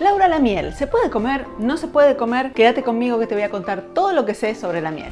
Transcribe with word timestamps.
Laura, 0.00 0.28
la 0.28 0.38
miel, 0.38 0.72
¿se 0.72 0.86
puede 0.86 1.10
comer? 1.10 1.44
¿No 1.58 1.76
se 1.76 1.86
puede 1.86 2.16
comer? 2.16 2.52
Quédate 2.52 2.82
conmigo 2.82 3.18
que 3.18 3.26
te 3.26 3.34
voy 3.34 3.42
a 3.42 3.50
contar 3.50 3.92
todo 3.92 4.14
lo 4.14 4.24
que 4.24 4.32
sé 4.32 4.54
sobre 4.54 4.80
la 4.80 4.90
miel. 4.90 5.10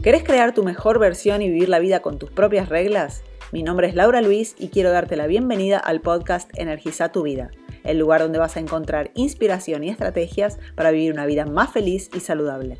¿Querés 0.00 0.22
crear 0.22 0.54
tu 0.54 0.62
mejor 0.62 1.00
versión 1.00 1.42
y 1.42 1.48
vivir 1.48 1.68
la 1.68 1.80
vida 1.80 2.02
con 2.02 2.20
tus 2.20 2.30
propias 2.30 2.68
reglas? 2.68 3.24
Mi 3.50 3.64
nombre 3.64 3.88
es 3.88 3.96
Laura 3.96 4.22
Luis 4.22 4.54
y 4.60 4.68
quiero 4.68 4.92
darte 4.92 5.16
la 5.16 5.26
bienvenida 5.26 5.78
al 5.78 6.02
podcast 6.02 6.48
Energiza 6.56 7.10
tu 7.10 7.24
vida, 7.24 7.50
el 7.82 7.98
lugar 7.98 8.20
donde 8.20 8.38
vas 8.38 8.56
a 8.56 8.60
encontrar 8.60 9.10
inspiración 9.16 9.82
y 9.82 9.90
estrategias 9.90 10.60
para 10.76 10.92
vivir 10.92 11.12
una 11.12 11.26
vida 11.26 11.46
más 11.46 11.72
feliz 11.72 12.10
y 12.14 12.20
saludable. 12.20 12.78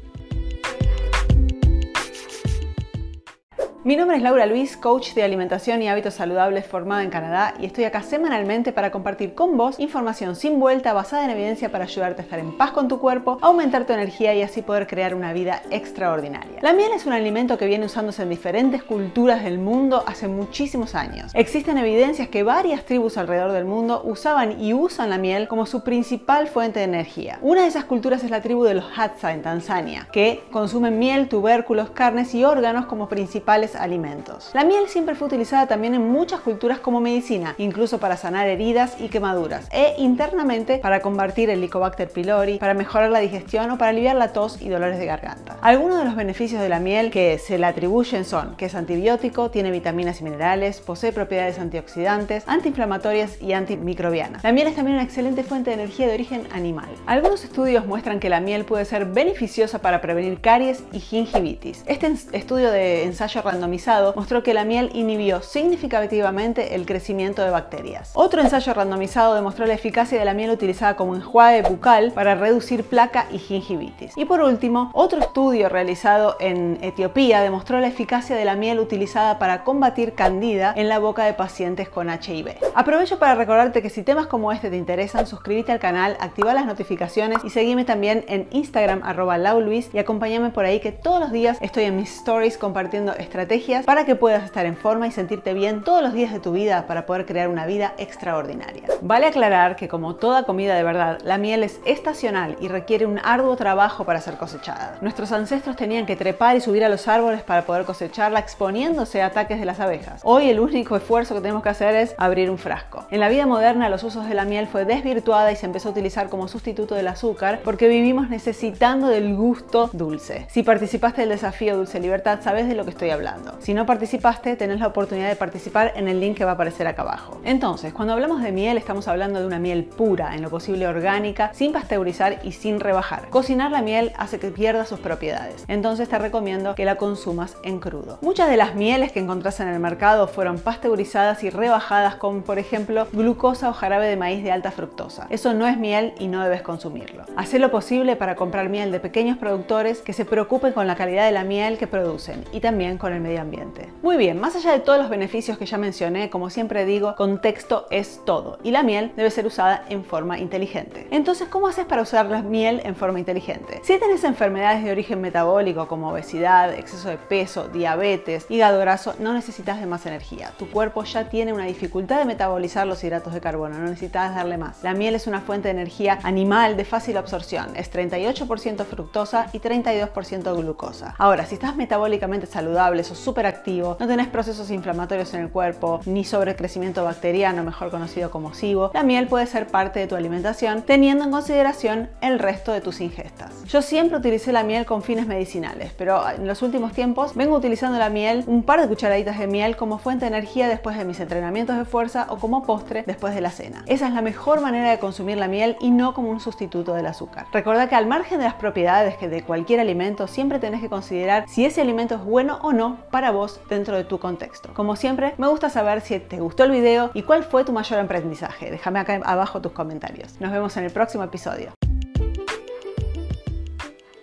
Mi 3.84 3.96
nombre 3.96 4.16
es 4.16 4.22
Laura 4.22 4.46
Luis, 4.46 4.78
coach 4.78 5.12
de 5.12 5.22
alimentación 5.22 5.82
y 5.82 5.88
hábitos 5.88 6.14
saludables 6.14 6.66
formada 6.66 7.02
en 7.02 7.10
Canadá 7.10 7.52
y 7.60 7.66
estoy 7.66 7.84
acá 7.84 8.00
semanalmente 8.00 8.72
para 8.72 8.90
compartir 8.90 9.34
con 9.34 9.58
vos 9.58 9.78
información 9.78 10.36
sin 10.36 10.58
vuelta 10.58 10.94
basada 10.94 11.26
en 11.26 11.30
evidencia 11.30 11.70
para 11.70 11.84
ayudarte 11.84 12.22
a 12.22 12.24
estar 12.24 12.38
en 12.38 12.56
paz 12.56 12.70
con 12.70 12.88
tu 12.88 12.98
cuerpo, 12.98 13.36
aumentar 13.42 13.84
tu 13.84 13.92
energía 13.92 14.34
y 14.34 14.40
así 14.40 14.62
poder 14.62 14.86
crear 14.86 15.14
una 15.14 15.34
vida 15.34 15.60
extraordinaria. 15.70 16.60
La 16.62 16.72
miel 16.72 16.92
es 16.94 17.04
un 17.04 17.12
alimento 17.12 17.58
que 17.58 17.66
viene 17.66 17.84
usándose 17.84 18.22
en 18.22 18.30
diferentes 18.30 18.82
culturas 18.82 19.44
del 19.44 19.58
mundo 19.58 20.02
hace 20.06 20.28
muchísimos 20.28 20.94
años. 20.94 21.32
Existen 21.34 21.76
evidencias 21.76 22.28
que 22.28 22.42
varias 22.42 22.86
tribus 22.86 23.18
alrededor 23.18 23.52
del 23.52 23.66
mundo 23.66 24.00
usaban 24.06 24.62
y 24.62 24.72
usan 24.72 25.10
la 25.10 25.18
miel 25.18 25.46
como 25.46 25.66
su 25.66 25.84
principal 25.84 26.48
fuente 26.48 26.78
de 26.78 26.86
energía. 26.86 27.38
Una 27.42 27.60
de 27.60 27.68
esas 27.68 27.84
culturas 27.84 28.24
es 28.24 28.30
la 28.30 28.40
tribu 28.40 28.64
de 28.64 28.72
los 28.72 28.86
Hadza 28.96 29.34
en 29.34 29.42
Tanzania, 29.42 30.08
que 30.10 30.42
consumen 30.50 30.98
miel, 30.98 31.28
tubérculos, 31.28 31.90
carnes 31.90 32.34
y 32.34 32.44
órganos 32.44 32.86
como 32.86 33.10
principales 33.10 33.73
alimentos. 33.74 34.50
La 34.54 34.64
miel 34.64 34.88
siempre 34.88 35.14
fue 35.14 35.28
utilizada 35.28 35.66
también 35.66 35.94
en 35.94 36.08
muchas 36.08 36.40
culturas 36.40 36.78
como 36.78 37.00
medicina, 37.00 37.54
incluso 37.58 37.98
para 37.98 38.16
sanar 38.16 38.46
heridas 38.48 38.96
y 39.00 39.08
quemaduras, 39.08 39.68
e 39.70 39.94
internamente 39.98 40.78
para 40.78 41.00
combatir 41.00 41.50
el 41.50 41.58
Helicobacter 41.58 42.10
pylori, 42.10 42.58
para 42.58 42.74
mejorar 42.74 43.10
la 43.10 43.20
digestión 43.20 43.70
o 43.70 43.78
para 43.78 43.90
aliviar 43.90 44.16
la 44.16 44.32
tos 44.32 44.60
y 44.60 44.68
dolores 44.68 44.98
de 44.98 45.06
garganta. 45.06 45.56
Algunos 45.62 45.98
de 45.98 46.04
los 46.04 46.16
beneficios 46.16 46.60
de 46.60 46.68
la 46.68 46.80
miel 46.80 47.10
que 47.10 47.38
se 47.38 47.58
le 47.58 47.66
atribuyen 47.66 48.24
son 48.24 48.56
que 48.56 48.66
es 48.66 48.74
antibiótico, 48.74 49.50
tiene 49.50 49.70
vitaminas 49.70 50.20
y 50.20 50.24
minerales, 50.24 50.80
posee 50.80 51.12
propiedades 51.12 51.58
antioxidantes, 51.58 52.44
antiinflamatorias 52.46 53.40
y 53.40 53.52
antimicrobianas. 53.52 54.44
La 54.44 54.52
miel 54.52 54.68
es 54.68 54.76
también 54.76 54.96
una 54.96 55.04
excelente 55.04 55.42
fuente 55.42 55.70
de 55.70 55.74
energía 55.74 56.06
de 56.06 56.14
origen 56.14 56.46
animal. 56.52 56.88
Algunos 57.06 57.44
estudios 57.44 57.86
muestran 57.86 58.20
que 58.20 58.28
la 58.28 58.40
miel 58.40 58.64
puede 58.64 58.84
ser 58.84 59.06
beneficiosa 59.06 59.78
para 59.80 60.00
prevenir 60.00 60.40
caries 60.40 60.82
y 60.92 61.00
gingivitis. 61.00 61.82
Este 61.86 62.12
estudio 62.32 62.70
de 62.70 63.04
ensayo 63.04 63.42
random 63.64 64.14
mostró 64.14 64.42
que 64.42 64.54
la 64.54 64.64
miel 64.64 64.90
inhibió 64.94 65.42
significativamente 65.42 66.74
el 66.74 66.86
crecimiento 66.86 67.42
de 67.42 67.50
bacterias. 67.50 68.10
Otro 68.14 68.40
ensayo 68.40 68.74
randomizado 68.74 69.34
demostró 69.34 69.66
la 69.66 69.74
eficacia 69.74 70.18
de 70.18 70.24
la 70.24 70.34
miel 70.34 70.50
utilizada 70.50 70.96
como 70.96 71.16
enjuague 71.16 71.62
bucal 71.62 72.12
para 72.12 72.34
reducir 72.34 72.84
placa 72.84 73.26
y 73.30 73.38
gingivitis. 73.38 74.16
Y 74.16 74.24
por 74.26 74.42
último, 74.42 74.90
otro 74.92 75.20
estudio 75.20 75.68
realizado 75.68 76.36
en 76.40 76.78
Etiopía 76.82 77.40
demostró 77.40 77.80
la 77.80 77.88
eficacia 77.88 78.36
de 78.36 78.44
la 78.44 78.54
miel 78.54 78.78
utilizada 78.78 79.38
para 79.38 79.64
combatir 79.64 80.14
candida 80.14 80.72
en 80.76 80.88
la 80.88 80.98
boca 80.98 81.24
de 81.24 81.34
pacientes 81.34 81.88
con 81.88 82.08
HIV. 82.10 82.56
Aprovecho 82.74 83.18
para 83.18 83.34
recordarte 83.34 83.82
que 83.82 83.90
si 83.90 84.02
temas 84.02 84.26
como 84.26 84.52
este 84.52 84.70
te 84.70 84.76
interesan, 84.76 85.26
suscríbete 85.26 85.72
al 85.72 85.78
canal, 85.78 86.16
activa 86.20 86.54
las 86.54 86.66
notificaciones 86.66 87.38
y 87.44 87.50
seguime 87.50 87.84
también 87.84 88.24
en 88.28 88.46
Instagram 88.50 89.02
arroba 89.04 89.38
lauluis 89.38 89.90
y 89.92 89.98
acompáñame 89.98 90.50
por 90.50 90.64
ahí 90.64 90.80
que 90.80 90.92
todos 90.92 91.20
los 91.20 91.32
días 91.32 91.58
estoy 91.60 91.84
en 91.84 91.96
mis 91.96 92.14
stories 92.14 92.58
compartiendo 92.58 93.14
estrategias 93.14 93.53
para 93.84 94.04
que 94.04 94.16
puedas 94.16 94.44
estar 94.44 94.66
en 94.66 94.76
forma 94.76 95.06
y 95.06 95.12
sentirte 95.12 95.54
bien 95.54 95.84
todos 95.84 96.02
los 96.02 96.12
días 96.12 96.32
de 96.32 96.40
tu 96.40 96.52
vida 96.52 96.86
para 96.86 97.06
poder 97.06 97.24
crear 97.24 97.48
una 97.48 97.66
vida 97.66 97.94
extraordinaria. 97.98 98.88
Vale 99.00 99.26
aclarar 99.26 99.76
que 99.76 99.86
como 99.86 100.16
toda 100.16 100.44
comida 100.44 100.74
de 100.74 100.82
verdad, 100.82 101.18
la 101.22 101.38
miel 101.38 101.62
es 101.62 101.80
estacional 101.84 102.56
y 102.60 102.68
requiere 102.68 103.06
un 103.06 103.20
arduo 103.22 103.54
trabajo 103.54 104.04
para 104.04 104.20
ser 104.20 104.34
cosechada. 104.38 104.98
Nuestros 105.02 105.30
ancestros 105.30 105.76
tenían 105.76 106.04
que 106.04 106.16
trepar 106.16 106.56
y 106.56 106.60
subir 106.60 106.84
a 106.84 106.88
los 106.88 107.06
árboles 107.06 107.42
para 107.42 107.62
poder 107.62 107.84
cosecharla 107.84 108.40
exponiéndose 108.40 109.22
a 109.22 109.26
ataques 109.26 109.60
de 109.60 109.66
las 109.66 109.78
abejas. 109.78 110.20
Hoy 110.24 110.48
el 110.48 110.58
único 110.58 110.96
esfuerzo 110.96 111.34
que 111.34 111.40
tenemos 111.40 111.62
que 111.62 111.68
hacer 111.68 111.94
es 111.94 112.14
abrir 112.18 112.50
un 112.50 112.58
frasco. 112.58 113.04
En 113.10 113.20
la 113.20 113.28
vida 113.28 113.46
moderna 113.46 113.88
los 113.88 114.02
usos 114.02 114.28
de 114.28 114.34
la 114.34 114.44
miel 114.44 114.66
fue 114.66 114.84
desvirtuada 114.84 115.52
y 115.52 115.56
se 115.56 115.66
empezó 115.66 115.88
a 115.88 115.92
utilizar 115.92 116.28
como 116.28 116.48
sustituto 116.48 116.96
del 116.96 117.08
azúcar 117.08 117.60
porque 117.64 117.86
vivimos 117.86 118.28
necesitando 118.28 119.08
del 119.08 119.36
gusto 119.36 119.90
dulce. 119.92 120.46
Si 120.50 120.62
participaste 120.62 121.22
del 121.22 121.30
desafío 121.30 121.76
Dulce 121.76 122.00
Libertad, 122.00 122.40
sabes 122.42 122.68
de 122.68 122.74
lo 122.74 122.84
que 122.84 122.90
estoy 122.90 123.10
hablando. 123.10 123.43
Si 123.60 123.72
no 123.72 123.86
participaste, 123.86 124.56
tenés 124.56 124.80
la 124.80 124.88
oportunidad 124.88 125.28
de 125.28 125.36
participar 125.36 125.92
en 125.96 126.08
el 126.08 126.20
link 126.20 126.36
que 126.36 126.44
va 126.44 126.52
a 126.52 126.54
aparecer 126.54 126.86
acá 126.86 127.02
abajo. 127.02 127.40
Entonces, 127.44 127.94
cuando 127.94 128.12
hablamos 128.12 128.42
de 128.42 128.52
miel, 128.52 128.76
estamos 128.76 129.08
hablando 129.08 129.40
de 129.40 129.46
una 129.46 129.58
miel 129.58 129.84
pura, 129.84 130.34
en 130.34 130.42
lo 130.42 130.50
posible 130.50 130.86
orgánica, 130.86 131.50
sin 131.54 131.72
pasteurizar 131.72 132.40
y 132.44 132.52
sin 132.52 132.80
rebajar. 132.80 133.28
Cocinar 133.30 133.70
la 133.70 133.80
miel 133.80 134.12
hace 134.18 134.38
que 134.38 134.50
pierda 134.50 134.84
sus 134.84 135.00
propiedades, 135.00 135.64
entonces 135.68 136.08
te 136.08 136.18
recomiendo 136.18 136.74
que 136.74 136.84
la 136.84 136.96
consumas 136.96 137.56
en 137.62 137.80
crudo. 137.80 138.18
Muchas 138.20 138.50
de 138.50 138.58
las 138.58 138.74
mieles 138.74 139.12
que 139.12 139.20
encontrás 139.20 139.60
en 139.60 139.68
el 139.68 139.80
mercado 139.80 140.28
fueron 140.28 140.58
pasteurizadas 140.58 141.42
y 141.44 141.50
rebajadas 141.50 142.16
con, 142.16 142.42
por 142.42 142.58
ejemplo, 142.58 143.06
glucosa 143.12 143.70
o 143.70 143.72
jarabe 143.72 144.06
de 144.06 144.16
maíz 144.16 144.44
de 144.44 144.52
alta 144.52 144.70
fructosa. 144.70 145.26
Eso 145.30 145.54
no 145.54 145.66
es 145.66 145.78
miel 145.78 146.12
y 146.18 146.28
no 146.28 146.42
debes 146.42 146.60
consumirlo. 146.60 147.24
Haz 147.36 147.54
lo 147.58 147.70
posible 147.70 148.16
para 148.16 148.34
comprar 148.34 148.68
miel 148.68 148.90
de 148.90 149.00
pequeños 149.00 149.38
productores 149.38 150.00
que 150.00 150.12
se 150.12 150.24
preocupen 150.24 150.72
con 150.72 150.86
la 150.86 150.96
calidad 150.96 151.24
de 151.24 151.32
la 151.32 151.44
miel 151.44 151.78
que 151.78 151.86
producen 151.86 152.44
y 152.52 152.60
también 152.60 152.98
con 152.98 153.12
el 153.12 153.20
medio 153.24 153.40
ambiente. 153.40 153.88
Muy 154.02 154.16
bien, 154.16 154.38
más 154.38 154.54
allá 154.54 154.72
de 154.72 154.80
todos 154.80 154.98
los 154.98 155.08
beneficios 155.08 155.58
que 155.58 155.66
ya 155.66 155.78
mencioné, 155.78 156.30
como 156.30 156.50
siempre 156.50 156.84
digo, 156.84 157.16
contexto 157.16 157.86
es 157.90 158.20
todo 158.24 158.58
y 158.62 158.70
la 158.70 158.82
miel 158.82 159.12
debe 159.16 159.30
ser 159.30 159.46
usada 159.46 159.84
en 159.88 160.04
forma 160.04 160.38
inteligente. 160.38 161.08
Entonces, 161.10 161.48
¿cómo 161.48 161.66
haces 161.66 161.86
para 161.86 162.02
usar 162.02 162.26
la 162.26 162.42
miel 162.42 162.82
en 162.84 162.94
forma 162.94 163.18
inteligente? 163.18 163.80
Si 163.82 163.98
tenés 163.98 164.22
enfermedades 164.24 164.84
de 164.84 164.92
origen 164.92 165.20
metabólico 165.20 165.88
como 165.88 166.10
obesidad, 166.10 166.74
exceso 166.74 167.08
de 167.08 167.16
peso, 167.16 167.68
diabetes, 167.68 168.46
hígado 168.50 168.78
graso, 168.78 169.14
no 169.18 169.32
necesitas 169.32 169.80
de 169.80 169.86
más 169.86 170.04
energía. 170.04 170.52
Tu 170.58 170.70
cuerpo 170.70 171.02
ya 171.04 171.28
tiene 171.30 171.52
una 171.52 171.64
dificultad 171.64 172.18
de 172.18 172.26
metabolizar 172.26 172.86
los 172.86 173.02
hidratos 173.02 173.32
de 173.32 173.40
carbono, 173.40 173.78
no 173.78 173.86
necesitas 173.86 174.34
darle 174.34 174.58
más. 174.58 174.82
La 174.82 174.92
miel 174.92 175.14
es 175.14 175.26
una 175.26 175.40
fuente 175.40 175.68
de 175.68 175.72
energía 175.72 176.18
animal 176.22 176.76
de 176.76 176.84
fácil 176.84 177.16
absorción, 177.16 177.74
es 177.74 177.90
38% 177.90 178.84
fructosa 178.84 179.48
y 179.52 179.60
32% 179.60 180.56
glucosa. 180.56 181.14
Ahora, 181.18 181.46
si 181.46 181.54
estás 181.54 181.76
metabólicamente 181.76 182.46
saludable, 182.46 183.04
sos 183.14 183.24
súper 183.24 183.46
activo, 183.46 183.96
no 184.00 184.06
tenés 184.06 184.28
procesos 184.28 184.70
inflamatorios 184.70 185.32
en 185.34 185.42
el 185.42 185.50
cuerpo, 185.50 186.00
ni 186.06 186.24
sobrecrecimiento 186.24 187.04
bacteriano, 187.04 187.62
mejor 187.62 187.90
conocido 187.90 188.30
como 188.30 188.54
SIBO, 188.54 188.90
la 188.94 189.02
miel 189.02 189.28
puede 189.28 189.46
ser 189.46 189.66
parte 189.66 190.00
de 190.00 190.06
tu 190.06 190.16
alimentación 190.16 190.82
teniendo 190.82 191.24
en 191.24 191.30
consideración 191.30 192.08
el 192.20 192.38
resto 192.38 192.72
de 192.72 192.80
tus 192.80 193.00
ingestas. 193.00 193.64
Yo 193.64 193.82
siempre 193.82 194.18
utilicé 194.18 194.52
la 194.52 194.64
miel 194.64 194.86
con 194.86 195.02
fines 195.02 195.26
medicinales, 195.26 195.92
pero 195.96 196.28
en 196.28 196.46
los 196.46 196.62
últimos 196.62 196.92
tiempos 196.92 197.34
vengo 197.34 197.56
utilizando 197.56 197.98
la 197.98 198.10
miel, 198.10 198.44
un 198.46 198.62
par 198.62 198.80
de 198.80 198.88
cucharaditas 198.88 199.38
de 199.38 199.46
miel 199.46 199.76
como 199.76 199.98
fuente 199.98 200.24
de 200.24 200.28
energía 200.36 200.68
después 200.68 200.96
de 200.96 201.04
mis 201.04 201.20
entrenamientos 201.20 201.76
de 201.76 201.84
fuerza 201.84 202.26
o 202.30 202.36
como 202.36 202.64
postre 202.64 203.04
después 203.06 203.34
de 203.34 203.40
la 203.40 203.50
cena. 203.50 203.84
Esa 203.86 204.08
es 204.08 204.14
la 204.14 204.22
mejor 204.22 204.60
manera 204.60 204.90
de 204.90 204.98
consumir 204.98 205.38
la 205.38 205.48
miel 205.48 205.76
y 205.80 205.90
no 205.90 206.14
como 206.14 206.30
un 206.30 206.40
sustituto 206.40 206.94
del 206.94 207.06
azúcar. 207.06 207.46
Recuerda 207.52 207.88
que 207.88 207.94
al 207.94 208.06
margen 208.06 208.38
de 208.38 208.44
las 208.44 208.54
propiedades 208.54 209.16
que 209.16 209.28
de 209.28 209.42
cualquier 209.42 209.80
alimento, 209.80 210.26
siempre 210.26 210.58
tenés 210.58 210.80
que 210.80 210.88
considerar 210.88 211.44
si 211.48 211.64
ese 211.64 211.80
alimento 211.80 212.14
es 212.16 212.24
bueno 212.24 212.58
o 212.62 212.72
no 212.72 212.98
para 213.14 213.30
vos 213.30 213.60
dentro 213.68 213.96
de 213.96 214.02
tu 214.02 214.18
contexto. 214.18 214.74
Como 214.74 214.96
siempre, 214.96 215.34
me 215.38 215.46
gusta 215.46 215.70
saber 215.70 216.00
si 216.00 216.18
te 216.18 216.40
gustó 216.40 216.64
el 216.64 216.72
video 216.72 217.12
y 217.14 217.22
cuál 217.22 217.44
fue 217.44 217.62
tu 217.62 217.70
mayor 217.70 218.00
aprendizaje. 218.00 218.72
Déjame 218.72 218.98
acá 218.98 219.20
abajo 219.24 219.60
tus 219.60 219.70
comentarios. 219.70 220.40
Nos 220.40 220.50
vemos 220.50 220.76
en 220.78 220.82
el 220.82 220.90
próximo 220.90 221.22
episodio. 221.22 221.70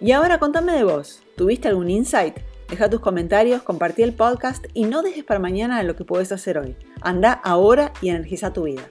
Y 0.01 0.11
ahora 0.11 0.39
contame 0.39 0.73
de 0.73 0.83
vos. 0.83 1.23
¿Tuviste 1.37 1.69
algún 1.69 1.89
insight? 1.89 2.39
Deja 2.67 2.89
tus 2.89 2.99
comentarios, 2.99 3.61
compartí 3.61 4.03
el 4.03 4.13
podcast 4.13 4.65
y 4.73 4.83
no 4.83 5.03
dejes 5.03 5.23
para 5.23 5.39
mañana 5.39 5.81
lo 5.83 5.95
que 5.95 6.03
puedes 6.03 6.33
hacer 6.33 6.57
hoy. 6.57 6.75
Anda 6.99 7.31
ahora 7.31 7.93
y 8.01 8.09
energiza 8.09 8.51
tu 8.51 8.63
vida. 8.63 8.83